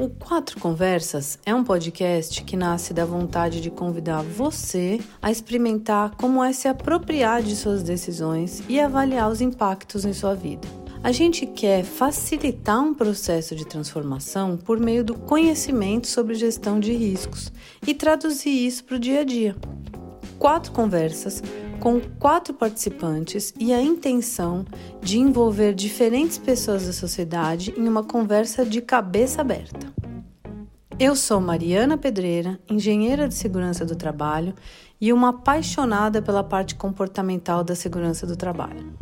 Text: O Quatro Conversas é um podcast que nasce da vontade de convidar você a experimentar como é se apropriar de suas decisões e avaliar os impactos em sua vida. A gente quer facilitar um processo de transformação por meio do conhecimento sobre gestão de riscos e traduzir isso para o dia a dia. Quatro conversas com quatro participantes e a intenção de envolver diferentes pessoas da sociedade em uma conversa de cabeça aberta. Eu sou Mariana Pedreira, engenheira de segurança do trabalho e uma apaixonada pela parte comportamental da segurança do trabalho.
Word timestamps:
O 0.00 0.08
Quatro 0.08 0.58
Conversas 0.58 1.38
é 1.44 1.54
um 1.54 1.62
podcast 1.62 2.42
que 2.44 2.56
nasce 2.56 2.94
da 2.94 3.04
vontade 3.04 3.60
de 3.60 3.70
convidar 3.70 4.22
você 4.22 4.98
a 5.20 5.30
experimentar 5.30 6.16
como 6.16 6.42
é 6.42 6.54
se 6.54 6.66
apropriar 6.66 7.42
de 7.42 7.54
suas 7.54 7.82
decisões 7.82 8.62
e 8.66 8.80
avaliar 8.80 9.30
os 9.30 9.42
impactos 9.42 10.06
em 10.06 10.14
sua 10.14 10.34
vida. 10.34 10.66
A 11.04 11.12
gente 11.12 11.44
quer 11.44 11.84
facilitar 11.84 12.80
um 12.80 12.94
processo 12.94 13.54
de 13.54 13.66
transformação 13.66 14.56
por 14.56 14.80
meio 14.80 15.04
do 15.04 15.12
conhecimento 15.12 16.06
sobre 16.06 16.34
gestão 16.34 16.80
de 16.80 16.94
riscos 16.94 17.52
e 17.86 17.92
traduzir 17.92 18.48
isso 18.48 18.84
para 18.84 18.96
o 18.96 18.98
dia 18.98 19.20
a 19.20 19.24
dia. 19.24 19.54
Quatro 20.38 20.72
conversas 20.72 21.42
com 21.80 21.98
quatro 22.18 22.52
participantes 22.52 23.54
e 23.58 23.72
a 23.72 23.82
intenção 23.82 24.66
de 25.02 25.18
envolver 25.18 25.72
diferentes 25.72 26.36
pessoas 26.36 26.86
da 26.86 26.92
sociedade 26.92 27.74
em 27.76 27.88
uma 27.88 28.04
conversa 28.04 28.66
de 28.66 28.82
cabeça 28.82 29.40
aberta. 29.40 29.90
Eu 30.98 31.16
sou 31.16 31.40
Mariana 31.40 31.96
Pedreira, 31.96 32.60
engenheira 32.68 33.26
de 33.26 33.34
segurança 33.34 33.86
do 33.86 33.96
trabalho 33.96 34.54
e 35.00 35.10
uma 35.10 35.30
apaixonada 35.30 36.20
pela 36.20 36.44
parte 36.44 36.74
comportamental 36.74 37.64
da 37.64 37.74
segurança 37.74 38.26
do 38.26 38.36
trabalho. 38.36 38.92